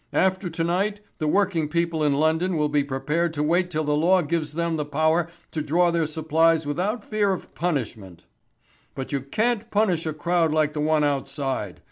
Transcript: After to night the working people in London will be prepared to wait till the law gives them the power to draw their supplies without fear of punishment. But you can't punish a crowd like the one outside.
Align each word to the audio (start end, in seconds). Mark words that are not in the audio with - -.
After 0.13 0.49
to 0.49 0.63
night 0.63 0.99
the 1.19 1.27
working 1.27 1.69
people 1.69 2.03
in 2.03 2.13
London 2.15 2.57
will 2.57 2.69
be 2.69 2.83
prepared 2.83 3.35
to 3.35 3.43
wait 3.43 3.69
till 3.69 3.83
the 3.83 3.95
law 3.95 4.23
gives 4.23 4.53
them 4.53 4.75
the 4.75 4.83
power 4.83 5.29
to 5.51 5.61
draw 5.61 5.91
their 5.91 6.07
supplies 6.07 6.65
without 6.65 7.05
fear 7.05 7.31
of 7.33 7.53
punishment. 7.53 8.23
But 8.95 9.11
you 9.11 9.21
can't 9.21 9.69
punish 9.69 10.07
a 10.07 10.13
crowd 10.13 10.51
like 10.53 10.73
the 10.73 10.81
one 10.81 11.03
outside. 11.03 11.79